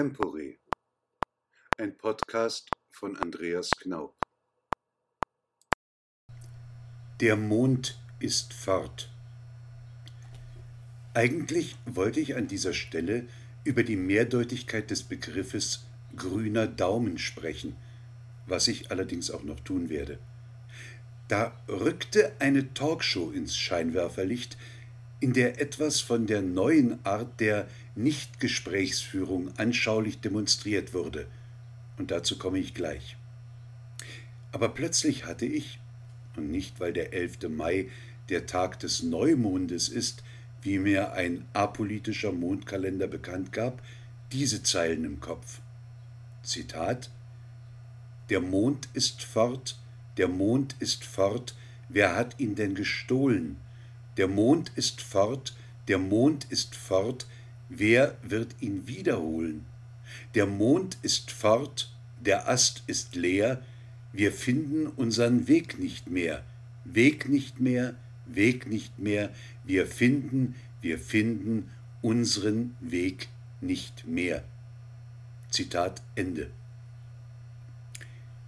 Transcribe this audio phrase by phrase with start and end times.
[0.00, 0.56] Extempore,
[1.76, 4.16] ein Podcast von Andreas Knaub.
[7.20, 9.10] Der Mond ist fort.
[11.12, 13.28] Eigentlich wollte ich an dieser Stelle
[13.64, 15.84] über die Mehrdeutigkeit des Begriffes
[16.16, 17.76] grüner Daumen sprechen,
[18.46, 20.18] was ich allerdings auch noch tun werde.
[21.28, 24.56] Da rückte eine Talkshow ins Scheinwerferlicht,
[25.20, 31.26] in der etwas von der neuen Art der Nichtgesprächsführung anschaulich demonstriert wurde.
[31.98, 33.16] Und dazu komme ich gleich.
[34.52, 35.78] Aber plötzlich hatte ich,
[36.36, 37.50] und nicht weil der 11.
[37.50, 37.88] Mai
[38.30, 40.22] der Tag des Neumondes ist,
[40.62, 43.82] wie mir ein apolitischer Mondkalender bekannt gab,
[44.32, 45.60] diese Zeilen im Kopf.
[46.42, 47.10] Zitat
[48.30, 49.78] Der Mond ist fort,
[50.16, 51.54] der Mond ist fort,
[51.88, 53.56] wer hat ihn denn gestohlen?
[54.20, 55.54] Der Mond ist fort,
[55.88, 57.26] der Mond ist fort,
[57.70, 59.64] wer wird ihn wiederholen?
[60.34, 61.90] Der Mond ist fort,
[62.20, 63.64] der Ast ist leer,
[64.12, 66.44] wir finden unseren Weg nicht mehr,
[66.84, 67.94] Weg nicht mehr,
[68.26, 69.30] Weg nicht mehr,
[69.64, 71.70] wir finden, wir finden
[72.02, 73.28] unseren Weg
[73.62, 74.44] nicht mehr.
[75.48, 76.50] Zitat Ende.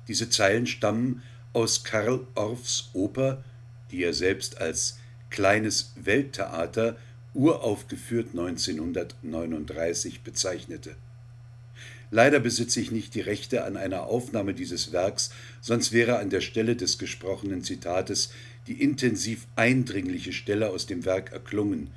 [0.06, 1.23] Diese Zeilen stammen
[1.55, 3.43] aus Karl Orffs Oper,
[3.91, 4.98] die er selbst als
[5.33, 6.97] kleines Welttheater
[7.34, 10.94] uraufgeführt 1939 bezeichnete.
[12.11, 15.30] Leider besitze ich nicht die Rechte an einer Aufnahme dieses Werks,
[15.62, 18.33] sonst wäre an der Stelle des gesprochenen Zitates
[18.66, 21.91] die intensiv eindringliche Stelle aus dem Werk erklungen.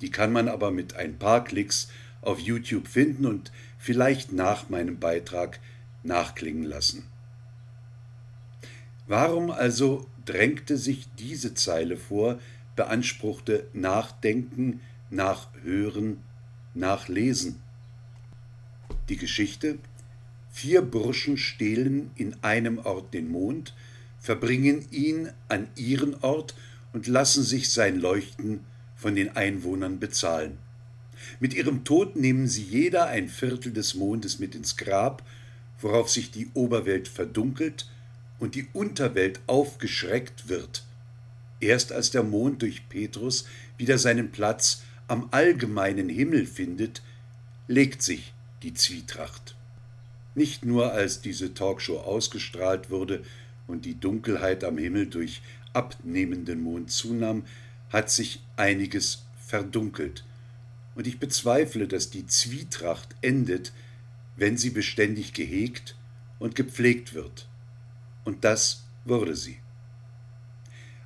[0.00, 1.88] Die kann man aber mit ein paar Klicks
[2.22, 5.60] auf YouTube finden und vielleicht nach meinem Beitrag
[6.02, 7.04] nachklingen lassen.
[9.08, 12.40] Warum also drängte sich diese Zeile vor,
[12.74, 14.80] beanspruchte Nachdenken,
[15.10, 16.18] Nachhören,
[16.74, 17.60] Nachlesen?
[19.08, 19.78] Die Geschichte
[20.50, 23.74] Vier Burschen stehlen in einem Ort den Mond,
[24.18, 26.54] verbringen ihn an ihren Ort
[26.94, 28.60] und lassen sich sein Leuchten
[28.96, 30.56] von den Einwohnern bezahlen.
[31.40, 35.22] Mit ihrem Tod nehmen sie jeder ein Viertel des Mondes mit ins Grab,
[35.78, 37.86] worauf sich die Oberwelt verdunkelt
[38.38, 40.84] und die Unterwelt aufgeschreckt wird,
[41.60, 43.46] erst als der Mond durch Petrus
[43.78, 47.02] wieder seinen Platz am allgemeinen Himmel findet,
[47.68, 48.32] legt sich
[48.62, 49.56] die Zwietracht.
[50.34, 53.22] Nicht nur als diese Talkshow ausgestrahlt wurde
[53.66, 55.40] und die Dunkelheit am Himmel durch
[55.72, 57.44] abnehmenden Mond zunahm,
[57.90, 60.24] hat sich einiges verdunkelt,
[60.94, 63.72] und ich bezweifle, dass die Zwietracht endet,
[64.36, 65.94] wenn sie beständig gehegt
[66.38, 67.48] und gepflegt wird.
[68.26, 69.58] Und das wurde sie.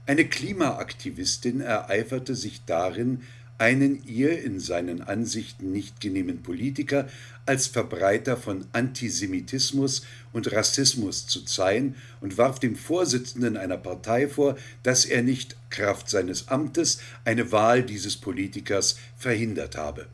[0.06, 3.20] Eine Klimaaktivistin ereiferte sich darin,
[3.58, 7.06] einen ihr in seinen Ansichten nicht genehmen Politiker
[7.44, 14.56] als Verbreiter von Antisemitismus und Rassismus zu zeigen und warf dem Vorsitzenden einer Partei vor,
[14.82, 20.06] dass er nicht Kraft seines Amtes eine Wahl dieses Politikers verhindert habe.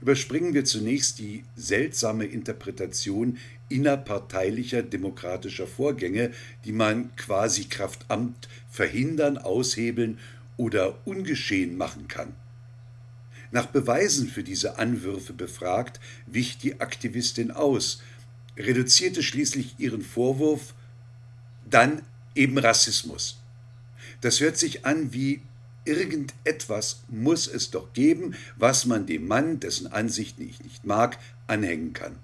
[0.00, 3.38] Überspringen wir zunächst die seltsame Interpretation
[3.72, 6.32] innerparteilicher demokratischer Vorgänge,
[6.64, 10.18] die man quasi Kraft Amt verhindern, aushebeln
[10.56, 12.34] oder ungeschehen machen kann.
[13.50, 18.02] Nach Beweisen für diese Anwürfe befragt, wich die Aktivistin aus,
[18.56, 20.74] reduzierte schließlich ihren Vorwurf
[21.68, 22.02] dann
[22.34, 23.40] eben Rassismus.
[24.20, 25.42] Das hört sich an wie
[25.84, 31.92] irgendetwas muss es doch geben, was man dem Mann, dessen Ansichten ich nicht mag, anhängen
[31.92, 32.16] kann.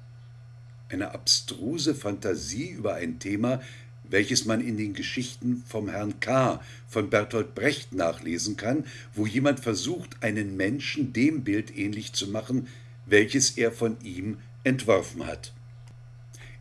[0.90, 3.60] Eine abstruse Fantasie über ein Thema,
[4.04, 6.62] welches man in den Geschichten vom Herrn K.
[6.86, 8.84] von Bertolt Brecht nachlesen kann,
[9.14, 12.68] wo jemand versucht, einen Menschen dem Bild ähnlich zu machen,
[13.04, 15.52] welches er von ihm entworfen hat.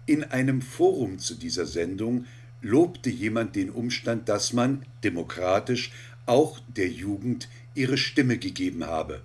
[0.06, 2.26] In einem Forum zu dieser Sendung
[2.62, 5.92] lobte jemand den Umstand, dass man demokratisch
[6.26, 9.22] auch der Jugend ihre Stimme gegeben habe.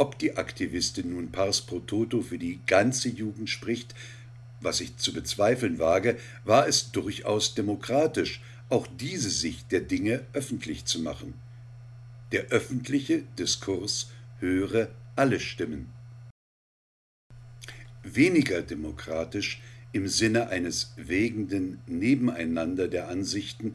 [0.00, 3.94] Ob die Aktivistin nun pars pro toto für die ganze Jugend spricht,
[4.62, 10.86] was ich zu bezweifeln wage, war es durchaus demokratisch, auch diese Sicht der Dinge öffentlich
[10.86, 11.34] zu machen.
[12.32, 15.90] Der öffentliche Diskurs höre alle Stimmen.
[18.02, 19.60] Weniger demokratisch
[19.92, 23.74] im Sinne eines wägenden Nebeneinander der Ansichten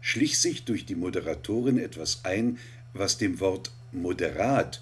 [0.00, 2.56] schlich sich durch die Moderatorin etwas ein,
[2.94, 4.80] was dem Wort moderat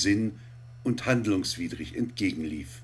[0.00, 0.38] sinn-
[0.84, 2.82] und handlungswidrig entgegenlief.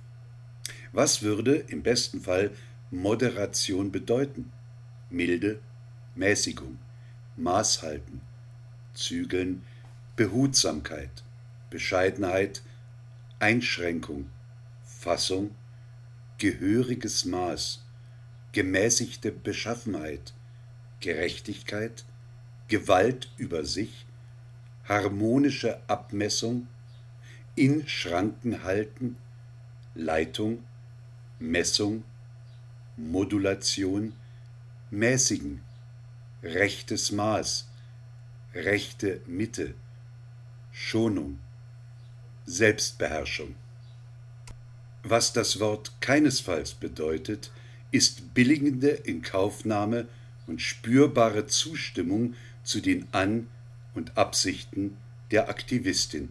[0.92, 2.50] Was würde im besten Fall
[2.90, 4.52] Moderation bedeuten?
[5.10, 5.60] Milde,
[6.14, 6.78] Mäßigung,
[7.36, 8.20] Maß halten,
[8.94, 9.62] Zügeln,
[10.16, 11.22] Behutsamkeit,
[11.70, 12.62] Bescheidenheit,
[13.38, 14.28] Einschränkung,
[14.84, 15.54] Fassung,
[16.38, 17.84] gehöriges Maß,
[18.52, 20.34] gemäßigte Beschaffenheit,
[21.00, 22.04] Gerechtigkeit,
[22.68, 24.06] Gewalt über sich,
[24.84, 26.68] harmonische Abmessung,
[27.54, 29.16] in Schranken halten,
[29.94, 30.64] Leitung,
[31.38, 32.04] Messung,
[32.96, 34.14] Modulation,
[34.90, 35.60] mäßigen,
[36.42, 37.68] rechtes Maß,
[38.54, 39.74] rechte Mitte,
[40.72, 41.38] Schonung,
[42.46, 43.54] Selbstbeherrschung.
[45.02, 47.50] Was das Wort keinesfalls bedeutet,
[47.90, 50.06] ist billigende Inkaufnahme
[50.46, 52.34] und spürbare Zustimmung
[52.64, 53.48] zu den An-
[53.94, 54.96] und Absichten
[55.30, 56.30] der Aktivistin.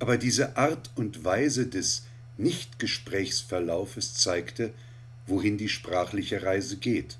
[0.00, 2.06] Aber diese Art und Weise des
[2.38, 4.72] Nichtgesprächsverlaufes zeigte,
[5.26, 7.18] wohin die sprachliche Reise geht.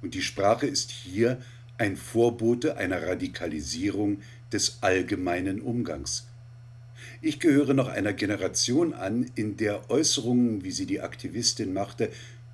[0.00, 1.42] Und die Sprache ist hier
[1.76, 4.22] ein Vorbote einer Radikalisierung
[4.52, 6.26] des allgemeinen Umgangs.
[7.20, 12.10] Ich gehöre noch einer Generation an, in der Äußerungen, wie sie die Aktivistin machte,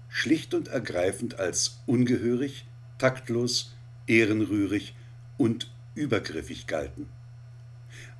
[0.09, 2.65] schlicht und ergreifend als ungehörig,
[2.99, 3.75] taktlos,
[4.07, 4.95] ehrenrührig
[5.37, 7.09] und übergriffig galten.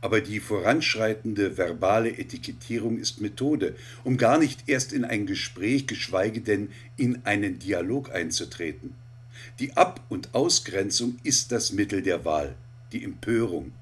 [0.05, 3.75] Aber die voranschreitende verbale Etikettierung ist Methode,
[4.05, 6.69] um gar nicht erst in ein Gespräch, geschweige denn
[6.99, 8.93] in einen Dialog einzutreten.
[9.61, 12.55] Die Ab- und Ausgrenzung ist das Mittel der Wahl,
[12.93, 13.73] die Empörung.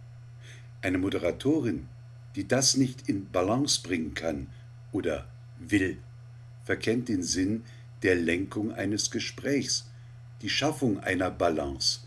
[0.80, 1.88] Eine Moderatorin,
[2.36, 4.46] die das nicht in Balance bringen kann
[4.92, 5.26] oder
[5.58, 5.98] will,
[6.62, 7.64] verkennt den Sinn
[8.04, 9.90] der Lenkung eines Gesprächs,
[10.40, 12.02] die Schaffung einer Balance.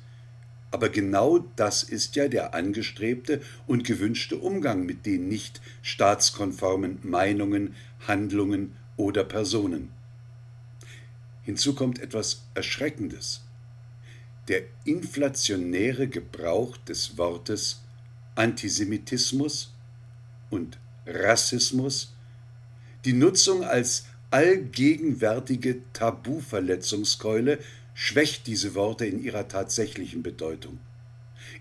[0.71, 7.75] Aber genau das ist ja der angestrebte und gewünschte Umgang mit den nicht staatskonformen Meinungen,
[8.07, 9.91] Handlungen oder Personen.
[11.43, 13.43] Hinzu kommt etwas Erschreckendes.
[14.47, 17.83] Der inflationäre Gebrauch des Wortes
[18.35, 19.73] Antisemitismus
[20.49, 22.15] und Rassismus,
[23.05, 27.59] die Nutzung als allgegenwärtige Tabuverletzungskeule
[27.95, 30.77] schwächt diese Worte in ihrer tatsächlichen Bedeutung.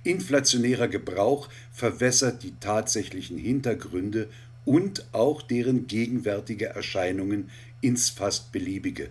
[0.02, 4.28] Inflationärer Gebrauch verwässert die tatsächlichen Hintergründe
[4.66, 7.50] und auch deren gegenwärtige Erscheinungen
[7.80, 9.08] ins fast beliebige.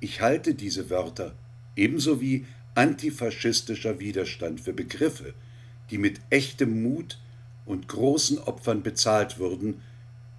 [0.00, 1.34] Ich halte diese Wörter
[1.76, 5.34] ebenso wie antifaschistischer Widerstand für Begriffe,
[5.90, 7.18] die mit echtem Mut
[7.66, 9.80] und großen Opfern bezahlt wurden,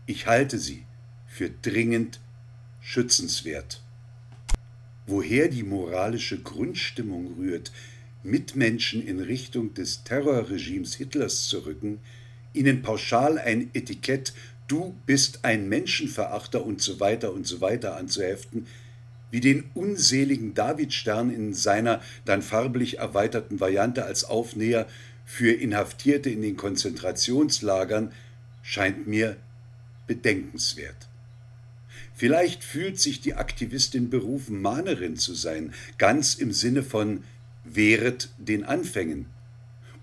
[0.06, 0.86] ich halte sie
[1.28, 2.20] für dringend
[2.82, 3.82] schützenswert.
[5.08, 7.72] Woher die moralische Grundstimmung rührt,
[8.24, 12.00] Mitmenschen in Richtung des Terrorregimes Hitlers zu rücken,
[12.54, 14.34] ihnen pauschal ein Etikett
[14.68, 18.66] Du bist ein Menschenverachter und so weiter und so weiter anzuheften,
[19.30, 24.88] wie den unseligen Davidstern in seiner dann farblich erweiterten Variante als Aufnäher
[25.24, 28.12] für Inhaftierte in den Konzentrationslagern,
[28.64, 29.38] scheint mir
[30.08, 31.10] bedenkenswert.
[32.16, 37.24] Vielleicht fühlt sich die Aktivistin berufen, Mahnerin zu sein, ganz im Sinne von
[37.66, 39.26] wehret den Anfängen.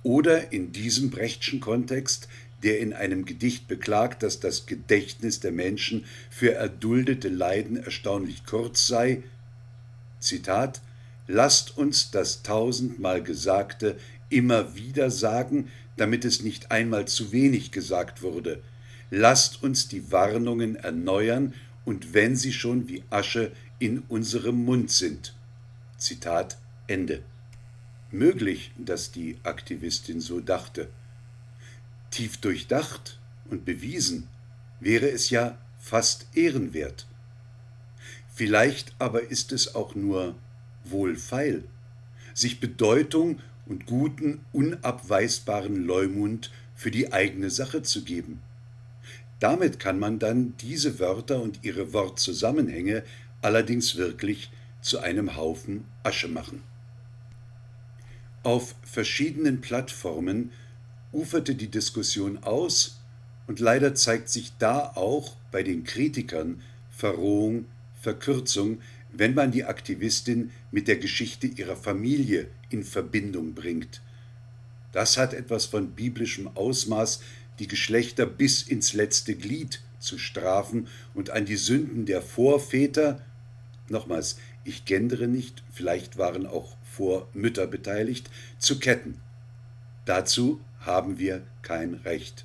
[0.02, 2.28] Oder in diesem Brechtschen Kontext,
[2.62, 8.86] der in einem Gedicht beklagt, dass das Gedächtnis der Menschen für erduldete Leiden erstaunlich kurz
[8.86, 9.22] sei,
[10.20, 10.82] Zitat,
[11.28, 13.96] Lasst uns das tausendmal Gesagte
[14.28, 18.60] immer wieder sagen, damit es nicht einmal zu wenig gesagt wurde.
[19.10, 25.34] Lasst uns die Warnungen erneuern und wenn sie schon wie Asche in unserem Mund sind.
[25.96, 27.22] Zitat Ende.
[28.10, 30.88] Möglich, dass die Aktivistin so dachte.
[32.10, 34.28] Tief durchdacht und bewiesen
[34.80, 37.06] wäre es ja fast ehrenwert.
[38.34, 40.34] Vielleicht aber ist es auch nur
[40.84, 41.64] wohlfeil,
[42.34, 48.40] sich Bedeutung und guten, unabweisbaren Leumund für die eigene Sache zu geben.
[49.42, 53.02] Damit kann man dann diese Wörter und ihre Wortzusammenhänge
[53.40, 56.62] allerdings wirklich zu einem Haufen Asche machen.
[58.44, 60.52] Auf verschiedenen Plattformen
[61.10, 63.00] uferte die Diskussion aus
[63.48, 67.64] und leider zeigt sich da auch bei den Kritikern Verrohung,
[68.00, 68.80] Verkürzung,
[69.10, 74.02] wenn man die Aktivistin mit der Geschichte ihrer Familie in Verbindung bringt.
[74.92, 77.22] Das hat etwas von biblischem Ausmaß,
[77.58, 83.20] die Geschlechter bis ins letzte Glied zu strafen und an die Sünden der Vorväter,
[83.88, 89.20] nochmals, ich gendere nicht, vielleicht waren auch Vormütter beteiligt, zu ketten.
[90.04, 92.44] Dazu haben wir kein Recht.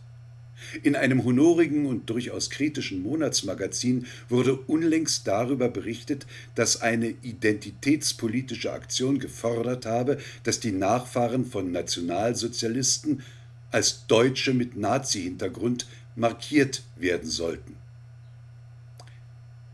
[0.81, 9.19] In einem honorigen und durchaus kritischen Monatsmagazin wurde unlängst darüber berichtet, dass eine identitätspolitische Aktion
[9.19, 13.21] gefordert habe, dass die Nachfahren von Nationalsozialisten
[13.71, 17.75] als Deutsche mit Nazi-Hintergrund markiert werden sollten.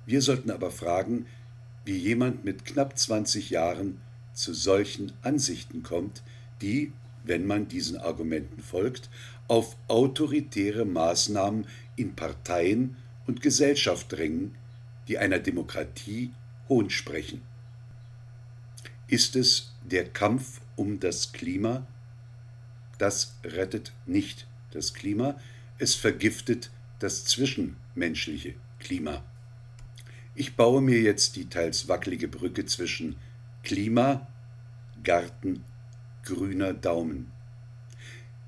[0.05, 1.25] Wir sollten aber fragen,
[1.85, 4.01] wie jemand mit knapp 20 Jahren
[4.33, 6.23] zu solchen Ansichten kommt,
[6.61, 6.91] die,
[7.23, 9.09] wenn man diesen Argumenten folgt,
[9.47, 12.97] auf autoritäre Maßnahmen in Parteien
[13.27, 14.55] und Gesellschaft drängen,
[15.07, 16.31] die einer Demokratie
[16.69, 17.41] Hohn sprechen.
[19.07, 21.85] Ist es der Kampf um das Klima?
[22.97, 25.39] Das rettet nicht das Klima,
[25.77, 29.23] es vergiftet das zwischenmenschliche Klima.
[30.35, 33.15] Ich baue mir jetzt die teils wackelige Brücke zwischen
[33.63, 34.27] Klima,
[35.03, 35.63] Garten,
[36.23, 37.31] grüner Daumen.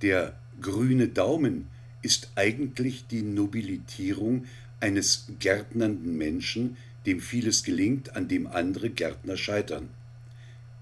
[0.02, 1.68] Der grüne Daumen
[2.02, 4.46] ist eigentlich die Nobilitierung
[4.80, 9.90] eines gärtnernden Menschen, dem vieles gelingt, an dem andere Gärtner scheitern.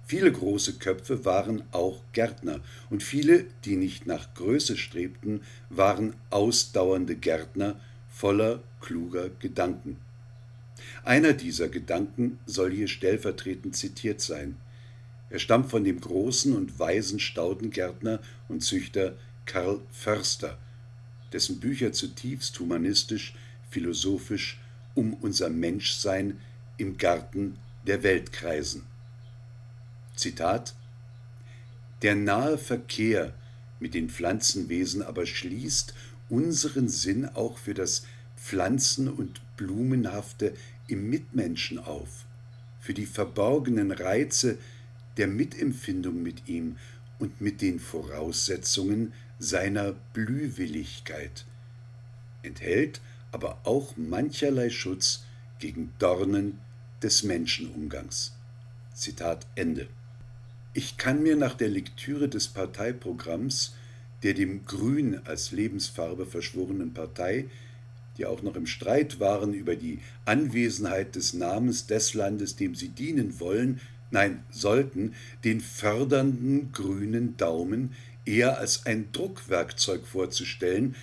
[0.06, 7.16] Viele große Köpfe waren auch Gärtner, und viele, die nicht nach Größe strebten, waren ausdauernde
[7.16, 7.80] Gärtner
[8.10, 9.98] voller kluger Gedanken.
[11.04, 14.58] Einer dieser Gedanken soll hier stellvertretend zitiert sein.
[15.30, 18.20] Er stammt von dem großen und weisen Staudengärtner
[18.50, 20.58] und Züchter Karl Förster,
[21.32, 23.34] dessen Bücher zutiefst humanistisch,
[23.70, 24.60] philosophisch
[24.94, 26.40] um unser Menschsein
[26.78, 27.58] im Garten
[27.88, 28.84] der Welt kreisen.
[30.15, 30.75] Zitat
[32.01, 33.34] Der nahe Verkehr
[33.79, 35.93] mit den Pflanzenwesen aber schließt
[36.29, 38.05] unseren Sinn auch für das
[38.38, 40.53] Pflanzen- und Blumenhafte
[40.88, 42.25] im Mitmenschen auf,
[42.79, 44.58] für die verborgenen Reize
[45.17, 46.77] der Mitempfindung mit ihm
[47.20, 51.46] und mit den Voraussetzungen seiner Blühwilligkeit,
[52.41, 53.01] enthält
[53.32, 55.25] aber auch mancherlei Schutz
[55.60, 56.60] gegen Dornen
[57.01, 58.34] des Menschenumgangs.
[58.93, 59.88] Zitat Ende.
[60.74, 63.74] Ich kann mir nach der Lektüre des Parteiprogramms
[64.24, 67.46] der dem Grün als Lebensfarbe verschworenen Partei,
[68.18, 72.89] die auch noch im Streit waren über die Anwesenheit des Namens des Landes, dem sie
[72.89, 75.13] dienen wollen, nein, sollten,
[75.44, 77.92] den fördernden grünen Daumen
[78.25, 80.96] eher als ein Druckwerkzeug vorzustellen,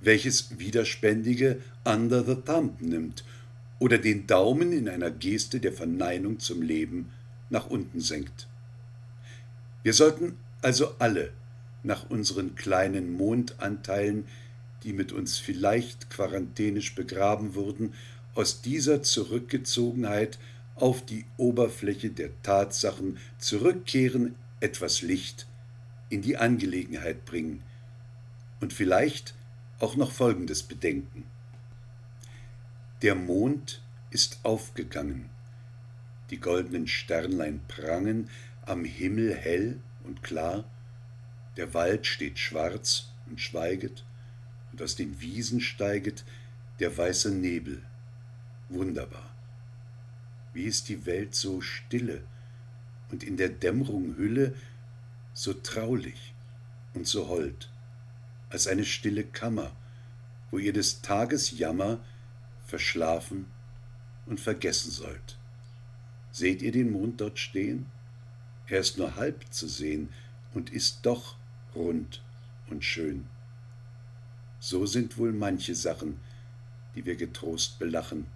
[0.00, 3.24] welches Widerspändige under the thumb nimmt
[3.78, 7.10] oder den Daumen in einer Geste der Verneinung zum Leben
[7.50, 8.46] nach unten senkt.
[9.86, 11.30] Wir sollten also alle
[11.84, 14.26] nach unseren kleinen Mondanteilen,
[14.82, 17.94] die mit uns vielleicht quarantänisch begraben wurden,
[18.34, 20.40] aus dieser Zurückgezogenheit
[20.74, 25.46] auf die Oberfläche der Tatsachen zurückkehren, etwas Licht
[26.08, 27.62] in die Angelegenheit bringen
[28.60, 29.34] und vielleicht
[29.78, 31.22] auch noch Folgendes bedenken.
[33.02, 35.30] Der Mond ist aufgegangen,
[36.30, 38.28] die goldenen Sternlein prangen
[38.66, 40.64] am Himmel hell und klar,
[41.56, 44.04] der Wald steht schwarz und schweiget,
[44.72, 46.24] und aus den Wiesen steiget
[46.80, 47.82] der weiße Nebel.
[48.68, 49.34] Wunderbar.
[50.52, 52.24] Wie ist die Welt so stille
[53.10, 54.54] und in der Dämmerung Hülle
[55.32, 56.34] so traulich
[56.94, 57.70] und so hold,
[58.50, 59.74] als eine stille Kammer,
[60.50, 62.04] wo ihr des Tages Jammer
[62.66, 63.46] verschlafen
[64.26, 65.38] und vergessen sollt.
[66.32, 67.86] Seht ihr den Mond dort stehen?
[68.68, 70.08] Er ist nur halb zu sehen
[70.52, 71.36] und ist doch
[71.74, 72.22] rund
[72.68, 73.26] und schön.
[74.58, 76.18] So sind wohl manche Sachen,
[76.96, 78.26] die wir getrost belachen,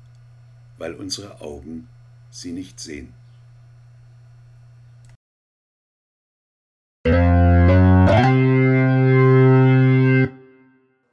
[0.78, 1.88] weil unsere Augen
[2.30, 3.12] sie nicht sehen.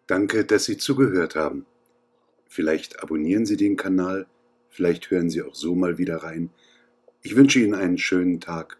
[0.05, 1.65] Danke, dass Sie zugehört haben.
[2.47, 4.27] Vielleicht abonnieren Sie den Kanal,
[4.69, 6.49] vielleicht hören Sie auch so mal wieder rein.
[7.23, 8.77] Ich wünsche Ihnen einen schönen Tag.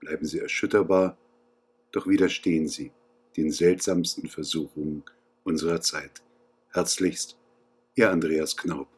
[0.00, 1.16] Bleiben Sie erschütterbar
[1.92, 2.92] doch widerstehen sie
[3.36, 5.04] den seltsamsten Versuchungen
[5.44, 6.22] unserer Zeit.
[6.70, 7.38] Herzlichst,
[7.94, 8.88] Ihr Andreas Knaub.